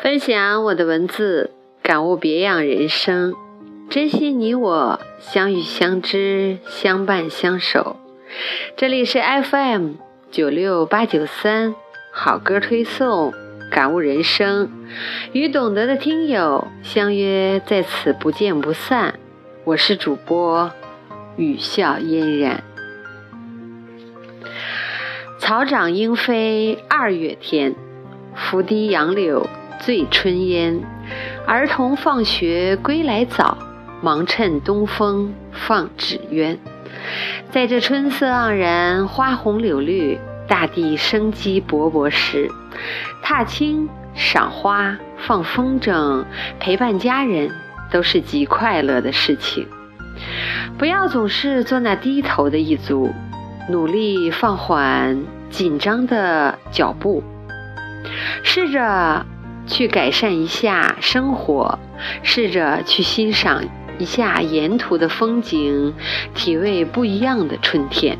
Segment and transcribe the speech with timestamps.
[0.00, 1.50] 分享我的文字，
[1.82, 3.34] 感悟别样人生，
[3.90, 7.96] 珍惜你我相遇相知相伴相守。
[8.76, 9.92] 这里是 FM
[10.30, 11.74] 九六八九三
[12.12, 13.32] 好歌推送，
[13.70, 14.70] 感悟人生，
[15.32, 19.14] 与懂得的听友相约在此不见不散。
[19.64, 20.70] 我是主播
[21.36, 22.64] 雨笑嫣然。
[25.38, 27.74] 草长莺飞二月天，
[28.34, 29.48] 拂堤杨柳。
[29.80, 30.80] 醉春烟，
[31.46, 33.56] 儿童放学归来早，
[34.02, 36.58] 忙趁东风放纸鸢。
[37.52, 42.50] 在这春色盎然、花红柳绿、大地生机勃勃时，
[43.22, 46.24] 踏青、赏花、放风筝、
[46.58, 47.52] 陪伴家人，
[47.92, 49.64] 都是极快乐的事情。
[50.76, 53.14] 不要总是做那低头的一族，
[53.68, 57.22] 努力放缓紧张的脚步，
[58.42, 59.24] 试着。
[59.70, 61.78] 去改善一下生活，
[62.22, 63.62] 试着去欣赏
[63.98, 65.92] 一下沿途的风景，
[66.34, 68.16] 体味不一样的春天。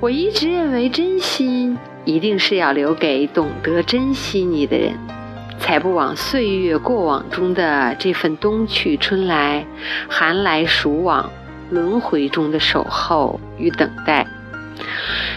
[0.00, 4.98] 我一直认为，真心一定是要留给懂得珍惜你的人，
[5.60, 9.64] 才不枉岁月过往中的这份冬去春来、
[10.08, 11.30] 寒来暑往、
[11.72, 14.26] 轮回中的守候与等待。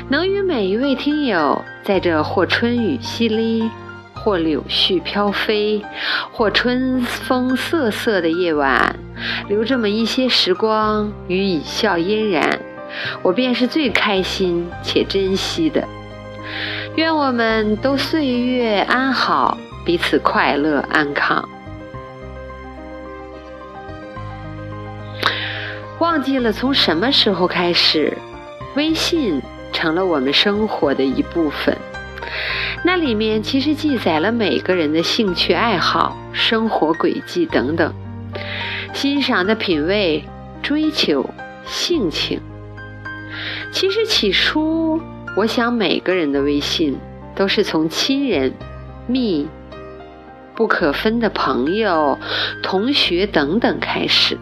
[0.09, 3.69] 能与每一位听友在这或春雨淅沥，
[4.13, 5.81] 或柳絮飘飞，
[6.31, 8.95] 或春风瑟瑟的夜晚，
[9.47, 12.59] 留这么一些时光与以笑嫣然，
[13.23, 15.87] 我便是最开心且珍惜的。
[16.95, 21.47] 愿我们都岁月安好，彼此快乐安康。
[26.05, 28.15] 忘记了从什么时候开始，
[28.75, 29.41] 微信。
[29.73, 31.77] 成了我们生活的一部分，
[32.85, 37.93] 那里面其实记载了每个人的兴趣爱好、生活轨迹等等，
[38.93, 40.23] 欣赏的品味、
[40.63, 41.29] 追求、
[41.65, 42.39] 性情。
[43.73, 45.01] 其实起初，
[45.35, 46.97] 我想每个人的微信
[47.35, 48.53] 都是从亲人、
[49.07, 49.45] 密
[50.55, 52.17] 不可分的朋友、
[52.63, 54.37] 同学等等开始。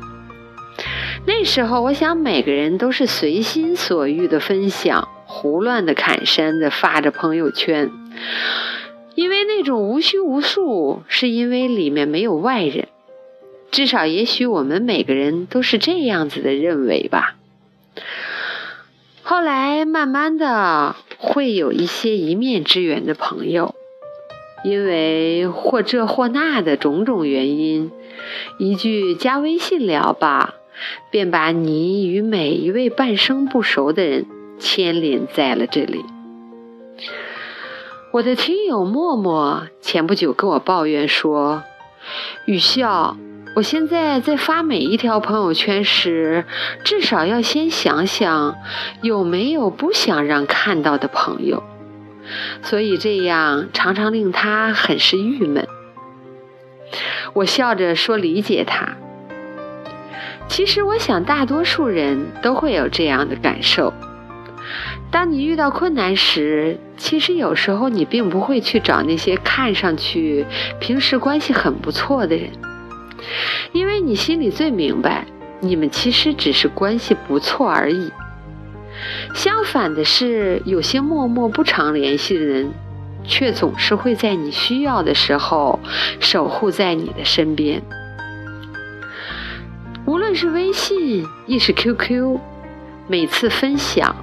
[1.25, 5.07] 那时候，我想每个人都是随心所欲的分享。
[5.25, 7.89] 胡乱的砍山的发着朋友圈，
[9.15, 12.87] 因为那种无拘无束，是因为里面没有外人。
[13.71, 17.35] 至少，也许我们每个人都是这样子的认为吧。
[19.23, 23.73] 后来，慢慢的会有一些一面之缘的朋友，
[24.63, 27.91] 因为或这或那的种种原因，
[28.59, 30.55] 一句加微信聊吧，
[31.11, 34.25] 便把你与每一位半生不熟的人。
[34.59, 36.05] 牵连在了这里。
[38.13, 41.63] 我的听友默默前不久跟我抱怨说
[42.45, 43.17] ：“雨笑，
[43.55, 46.45] 我现在在发每一条朋友圈时，
[46.85, 48.55] 至少要先想想
[49.01, 51.63] 有没有不想让看到的朋友，
[52.61, 55.67] 所以这样常常令他很是郁闷。”
[57.33, 58.95] 我笑着说：“理解他。
[60.47, 63.93] 其实我想，大多数人都会有这样的感受。”
[65.11, 70.45] 当你遇到困难时，其实有时候你并不会去找那些看上去
[70.79, 72.49] 平时关系很不错的人，
[73.73, 75.25] 因为你心里最明白，
[75.59, 78.11] 你们其实只是关系不错而已。
[79.35, 82.71] 相反的是，有些默默不常联系的人，
[83.23, 85.79] 却总是会在你需要的时候
[86.19, 87.83] 守护在你的身边。
[90.33, 92.39] 是微信亦是 QQ，
[93.07, 94.15] 每次分享。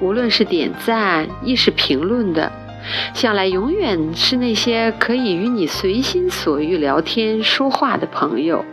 [0.00, 2.52] 无论是点赞亦是评论的，
[3.14, 8.64] 想来永远是那些可以与你随心所欲聊天说话的朋友。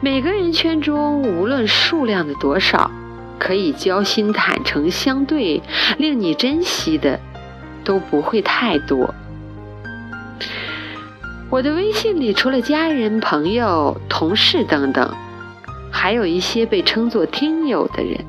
[0.00, 2.90] 每个人圈中，无论数量的多少，
[3.38, 5.60] 可以交心坦诚相对，
[5.98, 7.18] 令你珍惜的，
[7.82, 9.12] 都不会太多。
[11.50, 15.12] 我的微信里，除了家人、朋友、同事等等，
[15.90, 18.24] 还有一些被称作听友的人。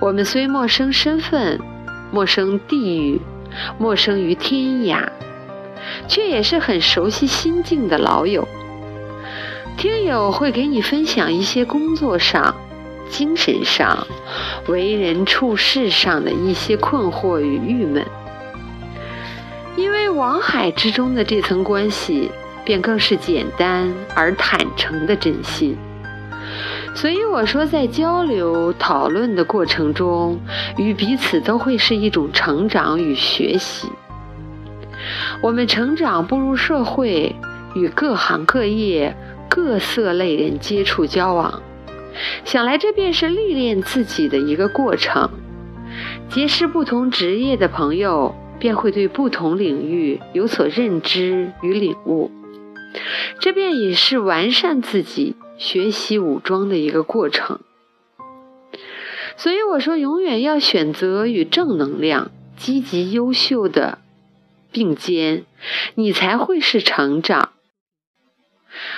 [0.00, 1.60] 我们虽陌生身份，
[2.10, 3.20] 陌生地域，
[3.78, 5.08] 陌生于天涯，
[6.08, 8.46] 却也是很熟悉心境的老友。
[9.76, 12.54] 听友会给你分享一些工作上、
[13.10, 14.06] 精神上、
[14.68, 18.04] 为人处事上的一些困惑与郁闷，
[19.76, 22.30] 因为网海之中的这层关系，
[22.64, 25.76] 便更是简单而坦诚的真心。
[26.94, 30.38] 所以我说，在交流讨论的过程中，
[30.78, 33.88] 与彼此都会是一种成长与学习。
[35.42, 37.34] 我们成长步入社会，
[37.74, 39.14] 与各行各业、
[39.50, 41.62] 各色类人接触交往，
[42.44, 45.28] 想来这便是历练自己的一个过程。
[46.30, 52.30] 结识不同职业的朋友，便会对不同领域有所认知与领悟，
[53.40, 55.33] 这便也是完善自己。
[55.56, 57.60] 学习武装的一个过程，
[59.36, 63.98] 所以我说，永远要选择与正能量、积极、优秀的
[64.72, 65.44] 并肩，
[65.94, 67.52] 你才会是成长，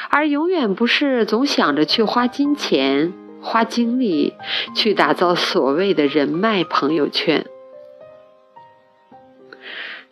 [0.08, 4.34] 而永远不是总想着去花金钱、花精力
[4.74, 7.44] 去打造所谓的人脉朋友圈。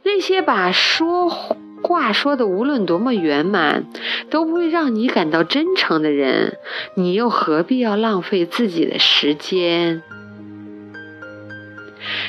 [0.03, 1.57] 那些把说。
[1.87, 3.85] 话说的无论多么圆满，
[4.31, 6.57] 都不会让你感到真诚的人，
[6.95, 10.03] 你又何必要浪费自己的时间？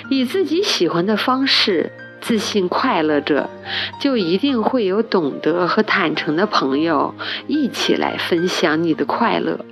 [0.09, 3.49] 以自己喜欢的方式自信快乐着，
[4.01, 7.15] 就一定会有懂得和坦诚的朋友
[7.47, 9.63] 一起来分享你的快乐。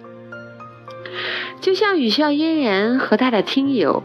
[1.60, 4.02] 就像雨笑嫣然和他的听友，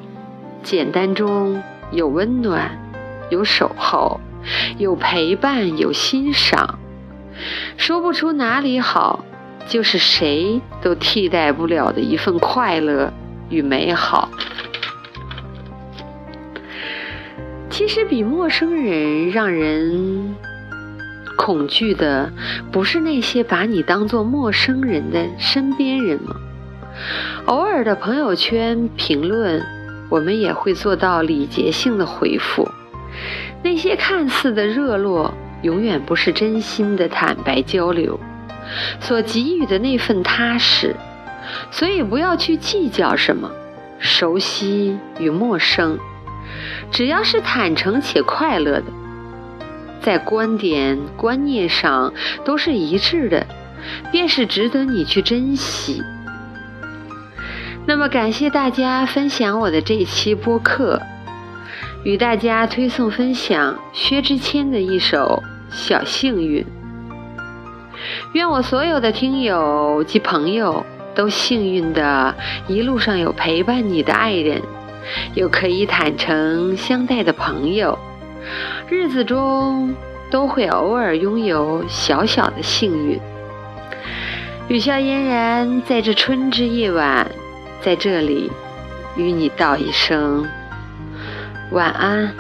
[0.64, 2.78] 简单中有温暖，
[3.30, 4.20] 有守候。
[4.79, 6.79] 有陪伴，有欣赏，
[7.76, 9.25] 说不出哪里好，
[9.67, 13.12] 就是谁都替代不了的一份快乐
[13.49, 14.29] 与美好。
[17.70, 20.35] 其实，比陌生人让人
[21.37, 22.32] 恐惧的，
[22.73, 26.35] 不是那些把你当做陌生人的身边人吗？
[27.46, 29.64] 偶尔的朋友圈评论，
[30.08, 32.69] 我们也会做到礼节性的回复。
[33.62, 38.19] 那些看似的热络，永远不是真心的坦白交流
[39.00, 40.94] 所给予的那份踏实。
[41.70, 43.50] 所以不要去计较什么
[43.98, 45.98] 熟悉与陌生，
[46.90, 48.84] 只要是坦诚且快乐的，
[50.02, 52.12] 在观点观念上
[52.44, 53.46] 都是一致的，
[54.12, 56.02] 便是值得你去珍惜。
[57.86, 61.00] 那么，感谢大家分享我的这一期播客。
[62.04, 65.42] 与大家推送分享薛之谦的一首
[65.74, 66.62] 《小幸运》。
[68.32, 70.84] 愿我所有的听友及朋友
[71.14, 72.34] 都幸运的，
[72.68, 74.62] 一路上有陪伴你的爱人，
[75.34, 77.98] 有可以坦诚相待的朋友，
[78.88, 79.94] 日子中
[80.30, 83.18] 都会偶尔拥有小小的幸运。
[84.68, 87.26] 雨笑嫣然在这春之夜晚，
[87.82, 88.52] 在这里
[89.16, 90.46] 与你道一声。
[91.70, 92.34] 晚安。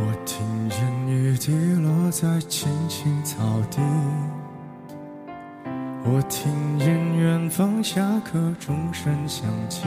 [0.00, 3.80] 我听见雨滴落在青青草地，
[6.04, 9.86] 我听见远方下课钟声响起。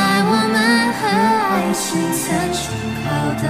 [0.91, 1.81] 和爱情
[2.13, 2.61] 曾经
[2.99, 3.03] 靠
[3.41, 3.43] 得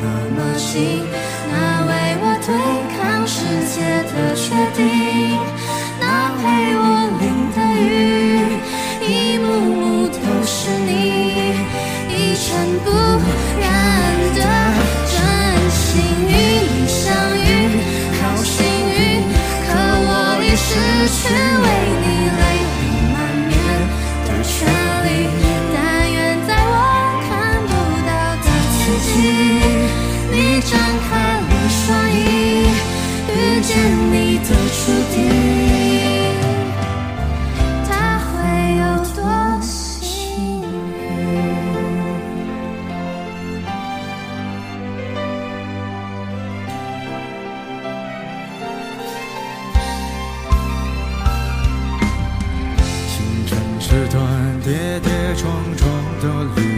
[0.00, 1.04] 那么近，
[1.50, 1.54] 那
[1.86, 1.90] 为
[2.22, 2.48] 我对
[2.94, 3.34] 抗世
[3.66, 3.76] 界
[4.10, 4.44] 的决
[4.76, 4.78] 定，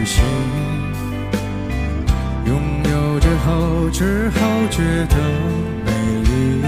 [0.03, 0.21] 旅行
[2.45, 2.51] 拥
[2.91, 5.15] 有着后知后觉的
[5.85, 5.91] 美
[6.25, 6.61] 丽，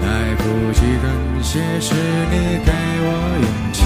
[0.00, 1.10] 来不及感
[1.42, 1.92] 谢是
[2.30, 2.70] 你给
[3.02, 3.08] 我
[3.42, 3.82] 勇气，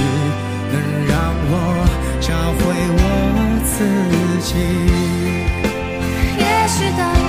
[0.72, 0.74] 能
[1.08, 1.12] 让
[1.48, 1.52] 我
[2.20, 2.28] 找
[2.60, 2.62] 回
[2.98, 3.00] 我
[3.64, 3.72] 自
[4.42, 4.50] 己。
[6.36, 7.23] 也许当。